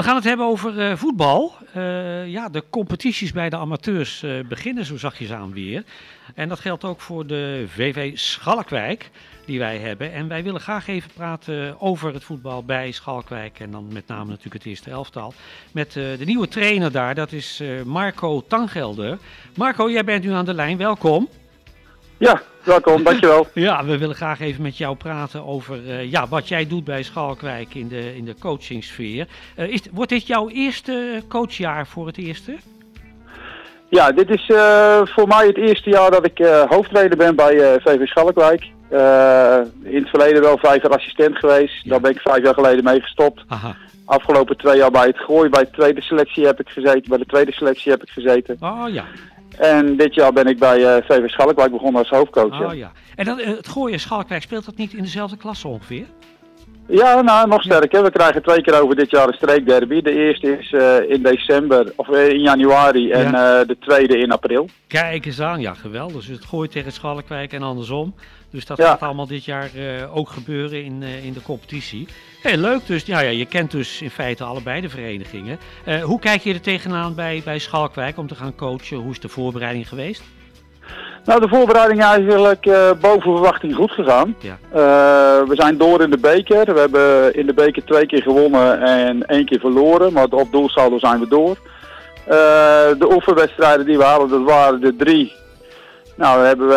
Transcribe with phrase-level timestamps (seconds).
[0.00, 1.54] We gaan het hebben over uh, voetbal.
[1.76, 5.84] Uh, ja, de competities bij de amateurs uh, beginnen zo zachtjes aan weer.
[6.34, 9.10] En dat geldt ook voor de VV Schalkwijk
[9.44, 10.12] die wij hebben.
[10.12, 13.60] En wij willen graag even praten over het voetbal bij Schalkwijk.
[13.60, 15.32] En dan met name natuurlijk het eerste elftal.
[15.72, 19.18] Met de nieuwe trainer daar, dat is Marco Tangelder.
[19.56, 20.76] Marco, jij bent nu aan de lijn.
[20.76, 21.28] Welkom.
[22.18, 23.46] Ja, welkom, dankjewel.
[23.54, 27.02] ja, we willen graag even met jou praten over uh, ja, wat jij doet bij
[27.02, 29.26] Schalkwijk in de, in de coachingsfeer.
[29.56, 32.56] Uh, is, wordt dit jouw eerste coachjaar voor het eerste?
[33.88, 36.38] Ja, dit is uh, voor mij het eerste jaar dat ik
[36.68, 38.62] hoofdtrainer ben bij VV Schalkwijk.
[39.82, 41.84] in het verleden wel vijf jaar assistent geweest.
[41.84, 41.90] Ja.
[41.90, 43.44] Daar ben ik vijf jaar geleden mee gestopt.
[43.48, 43.76] Aha.
[44.04, 47.08] Afgelopen twee jaar bij het gooi, bij de tweede selectie heb ik gezeten.
[47.08, 48.56] Bij de tweede selectie heb ik gezeten.
[48.60, 49.04] Oh ja.
[49.60, 52.60] En dit jaar ben ik bij VV Schalkwijk begonnen als hoofdcoach.
[52.60, 52.92] Oh, ja.
[53.14, 56.06] En dan, het gooien Schalkwijk, speelt dat niet in dezelfde klasse ongeveer?
[56.90, 58.02] Ja, nou, nog sterker.
[58.02, 60.00] We krijgen twee keer over dit jaar een streekderby.
[60.00, 63.60] De eerste is uh, in december, of in januari en ja.
[63.60, 64.68] uh, de tweede in april.
[64.86, 66.26] Kijk eens aan, ja geweldig.
[66.26, 68.14] Dus het gooit tegen Schalkwijk en andersom.
[68.50, 68.86] Dus dat ja.
[68.86, 72.08] gaat allemaal dit jaar uh, ook gebeuren in, in de competitie.
[72.42, 75.58] Heel leuk, dus ja, ja, je kent dus in feite allebei de verenigingen.
[76.02, 78.96] hoe kijk je er tegenaan bij, bij Schalkwijk om te gaan coachen?
[78.96, 80.22] Hoe is de voorbereiding geweest?
[81.24, 84.36] Nou, de voorbereiding is eigenlijk uh, boven verwachting goed gegaan.
[84.38, 84.58] Ja.
[84.70, 86.74] Uh, we zijn door in de beker.
[86.74, 90.12] We hebben in de beker twee keer gewonnen en één keer verloren.
[90.12, 91.56] Maar op doelsaldo zijn we door.
[92.28, 92.36] Uh,
[92.98, 95.32] de oefenwedstrijden die we hadden, dat waren de drie
[96.20, 96.74] nou, we hebben we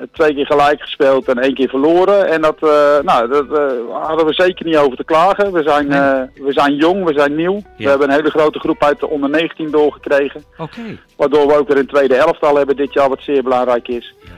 [0.00, 2.26] uh, twee keer gelijk gespeeld en één keer verloren.
[2.26, 5.52] En dat, uh, nou, dat uh, hadden we zeker niet over te klagen.
[5.52, 5.88] We zijn,
[6.34, 7.54] we zijn jong, we zijn nieuw.
[7.54, 7.62] Ja.
[7.76, 10.44] We hebben een hele grote groep uit de onder 19 doorgekregen.
[10.58, 10.98] Okay.
[11.16, 14.14] Waardoor we ook weer een tweede elftal hebben dit jaar, wat zeer belangrijk is.
[14.20, 14.30] Ja.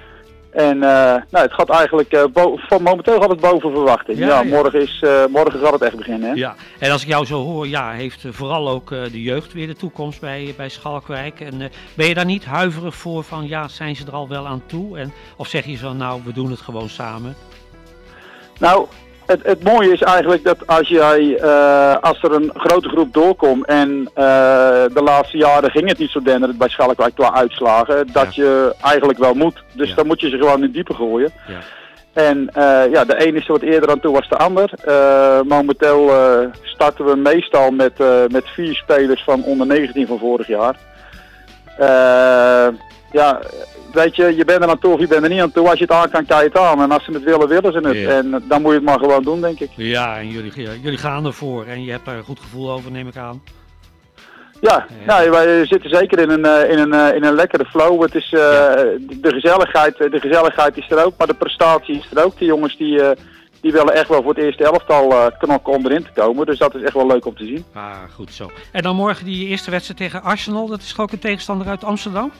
[0.57, 2.25] En uh, nou, het gaat eigenlijk, uh,
[2.57, 4.19] van momenteel gaat het boven verwachting.
[4.19, 4.43] Ja, ja, ja.
[4.43, 6.29] Morgen, is, uh, morgen gaat het echt beginnen.
[6.29, 6.35] Hè?
[6.35, 9.77] Ja, en als ik jou zo hoor, ja, heeft vooral ook de jeugd weer de
[9.77, 11.41] toekomst bij, bij Schalkwijk.
[11.41, 14.63] En ben je daar niet huiverig voor van, ja, zijn ze er al wel aan
[14.67, 14.99] toe?
[14.99, 17.35] En, of zeg je zo, nou, we doen het gewoon samen?
[18.59, 18.87] Nou,
[19.27, 23.67] het, het, mooie is eigenlijk dat als, jij, uh, als er een grote groep doorkomt
[23.67, 24.05] en uh,
[24.95, 28.43] de laatste jaren ging het niet zo denderend bij Schalkwijk qua uitslagen, dat ja.
[28.43, 29.63] je eigenlijk wel moet.
[29.73, 29.95] Dus ja.
[29.95, 31.33] dan moet je ze gewoon in diepe gooien.
[31.49, 31.59] Ja.
[32.13, 34.71] En uh, ja, de ene is wat eerder aan toe was de ander.
[35.47, 36.11] momenteel
[36.63, 37.99] starten we meestal met,
[38.29, 40.77] met vier spelers van onder 19 van vorig jaar.
[43.13, 43.41] Ja,
[43.93, 45.69] weet je, je bent er aan toe of je bent er niet aan toe.
[45.69, 46.83] Als je het aan kan, kan je het aan.
[46.83, 48.25] En als ze het willen, willen ze het.
[48.25, 49.71] En dan moet je het maar gewoon doen, denk ik.
[49.75, 51.65] Ja, en jullie, jullie gaan ervoor.
[51.67, 53.43] En je hebt daar een goed gevoel over, neem ik aan.
[54.61, 55.07] Ja, ja.
[55.07, 58.03] Nou, wij zitten zeker in een, in een, in een lekkere flow.
[58.03, 58.75] Het is, uh, ja.
[58.99, 62.39] de, gezelligheid, de gezelligheid is er ook, maar de prestatie is er ook.
[62.39, 63.11] De jongens die, uh,
[63.61, 66.47] die willen echt wel voor het eerste elftal uh, knokken om erin te komen.
[66.47, 67.65] Dus dat is echt wel leuk om te zien.
[67.73, 68.51] Ah, goed zo.
[68.73, 70.67] En dan morgen die eerste wedstrijd tegen Arsenal.
[70.67, 72.33] Dat is ook een tegenstander uit Amsterdam?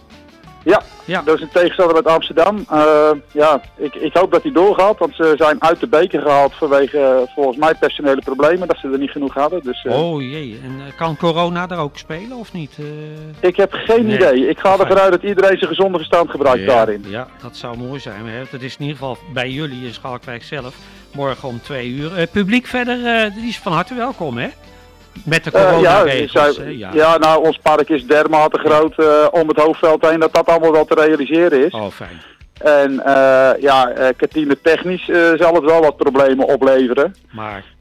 [0.67, 2.67] Ja, ja, dat is een tegenstander uit Amsterdam.
[2.73, 6.55] Uh, ja, ik, ik hoop dat hij doorgaat, want ze zijn uit de beker gehaald
[6.55, 9.63] vanwege uh, volgens mij personele problemen, dat ze er niet genoeg hadden.
[9.63, 10.03] Dus, uh...
[10.03, 12.79] Oh jee, en kan corona daar ook spelen of niet?
[13.41, 14.15] Ik heb geen nee.
[14.15, 14.49] idee.
[14.49, 17.05] Ik ga ervan uit dat iedereen zijn gezonde verstand gebruikt ja, daarin.
[17.09, 18.27] Ja, dat zou mooi zijn.
[18.27, 18.43] Hè?
[18.51, 20.75] Dat is in ieder geval bij jullie in Schalkwijk zelf,
[21.17, 22.27] morgen om twee uur.
[22.27, 24.49] publiek verder, die is van harte welkom hè?
[25.25, 26.59] Met de coronaregels.
[26.59, 26.91] Uh, ja, ja.
[26.93, 28.97] ja, nou, ons park is dermate groot
[29.33, 31.73] om het hoofdveld heen dat dat allemaal wel te realiseren is.
[31.73, 32.21] Oh, fijn.
[32.59, 35.05] En uh, ja, kantine technisch
[35.37, 37.15] zal het wel wat problemen opleveren.
[37.33, 37.75] Maar...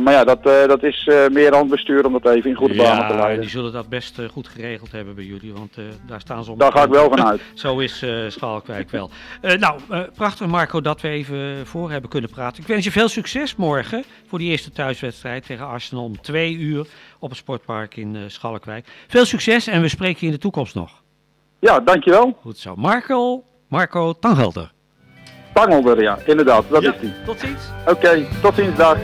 [0.00, 2.82] Maar ja, dat, dat is meer aan het bestuur om dat even in goede ja,
[2.82, 3.40] banen te leiden.
[3.40, 6.58] die zullen dat best goed geregeld hebben bij jullie, want daar staan ze om.
[6.58, 7.40] Daar ga ik wel van uit.
[7.54, 9.10] Zo is Schalkwijk wel.
[9.40, 9.80] nou,
[10.14, 12.62] prachtig Marco dat we even voor hebben kunnen praten.
[12.62, 16.86] Ik wens je veel succes morgen voor die eerste thuiswedstrijd tegen Arsenal om twee uur
[17.18, 18.86] op het sportpark in Schalkwijk.
[19.08, 21.02] Veel succes en we spreken je in de toekomst nog.
[21.60, 22.38] Ja, dankjewel.
[22.40, 22.74] Goed zo.
[22.76, 24.72] Marco, Marco Tangelder.
[25.52, 27.12] Tangelder, ja, inderdaad, dat ja, is die.
[27.24, 27.62] Tot ziens.
[27.80, 28.98] Oké, okay, tot ziens, dag.